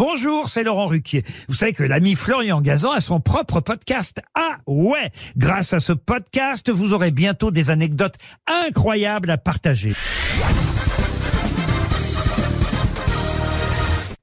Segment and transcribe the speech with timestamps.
[0.00, 1.24] Bonjour, c'est Laurent Ruquier.
[1.46, 4.22] Vous savez que l'ami Florian Gazan a son propre podcast.
[4.34, 8.14] Ah ouais Grâce à ce podcast, vous aurez bientôt des anecdotes
[8.46, 9.92] incroyables à partager.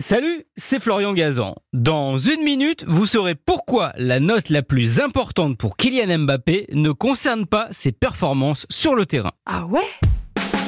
[0.00, 1.54] Salut, c'est Florian Gazan.
[1.72, 6.90] Dans une minute, vous saurez pourquoi la note la plus importante pour Kylian Mbappé ne
[6.90, 9.30] concerne pas ses performances sur le terrain.
[9.46, 9.86] Ah ouais?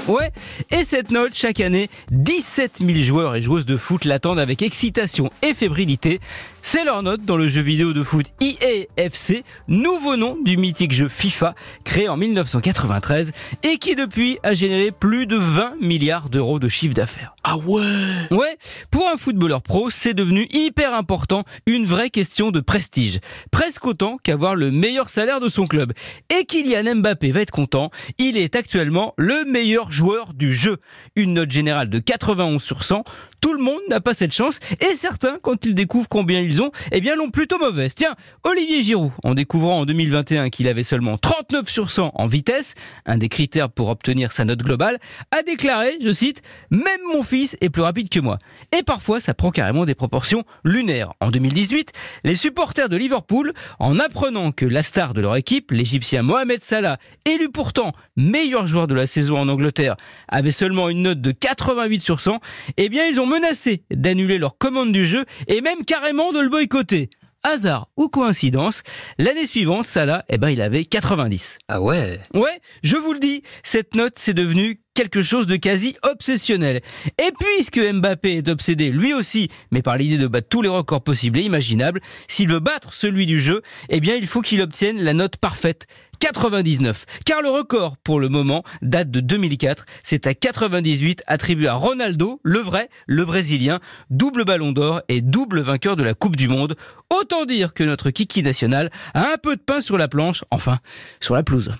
[0.08, 0.32] Ouais,
[0.72, 5.30] et cette note, chaque année, 17 000 joueurs et joueuses de foot l'attendent avec excitation
[5.42, 6.18] et fébrilité.
[6.60, 11.08] C'est leur note dans le jeu vidéo de foot EAFC, nouveau nom du mythique jeu
[11.08, 16.68] FIFA, créé en 1993 et qui depuis a généré plus de 20 milliards d'euros de
[16.68, 17.34] chiffre d'affaires.
[17.44, 17.82] Ah ouais
[18.30, 18.56] Ouais,
[18.90, 23.18] pour un footballeur pro, c'est devenu hyper important, une vraie question de prestige.
[23.50, 25.92] Presque autant qu'avoir le meilleur salaire de son club.
[26.30, 30.78] Et Kylian Mbappé va être content, il est actuellement le meilleur joueur du jeu.
[31.16, 33.04] Une note générale de 91 sur 100,
[33.40, 36.70] tout le monde n'a pas cette chance et certains, quand ils découvrent combien ils ont,
[36.90, 37.94] eh bien l'ont plutôt mauvaise.
[37.94, 42.74] Tiens, Olivier Giroud, en découvrant en 2021 qu'il avait seulement 39 sur 100 en vitesse,
[43.06, 44.98] un des critères pour obtenir sa note globale,
[45.30, 48.38] a déclaré, je cite, même mon fils est plus rapide que moi.
[48.76, 51.12] Et parfois, ça prend carrément des proportions lunaires.
[51.20, 51.92] En 2018,
[52.24, 56.98] les supporters de Liverpool, en apprenant que la star de leur équipe, l'Égyptien Mohamed Salah,
[57.24, 59.48] élu pourtant meilleur joueur de la saison en
[59.82, 59.96] Angleterre,
[60.28, 62.40] avait seulement une note de 88 sur 100,
[62.76, 66.48] eh bien ils ont menacé d'annuler leur commande du jeu et même carrément de le
[66.48, 67.10] boycotter.
[67.44, 68.84] Hasard ou coïncidence,
[69.18, 71.58] l'année suivante, Salah, eh ben, il avait 90.
[71.66, 75.96] Ah ouais Ouais, je vous le dis, cette note, c'est devenu quelque chose de quasi
[76.08, 76.82] obsessionnel.
[77.18, 81.02] Et puisque Mbappé est obsédé lui aussi, mais par l'idée de battre tous les records
[81.02, 85.02] possibles et imaginables, s'il veut battre celui du jeu, eh bien il faut qu'il obtienne
[85.02, 85.86] la note parfaite.
[86.22, 87.04] 99.
[87.26, 89.86] Car le record, pour le moment, date de 2004.
[90.04, 95.62] C'est à 98 attribué à Ronaldo, le vrai, le brésilien, double ballon d'or et double
[95.62, 96.76] vainqueur de la Coupe du Monde.
[97.10, 100.78] Autant dire que notre kiki national a un peu de pain sur la planche, enfin,
[101.18, 101.72] sur la pelouse.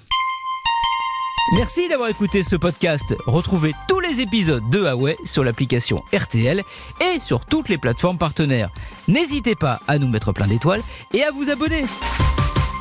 [1.55, 3.15] Merci d'avoir écouté ce podcast.
[3.27, 6.63] Retrouvez tous les épisodes de Huawei sur l'application RTL
[7.01, 8.71] et sur toutes les plateformes partenaires.
[9.07, 10.83] N'hésitez pas à nous mettre plein d'étoiles
[11.15, 11.85] et à vous abonner.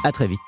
[0.03, 0.39] À très vite.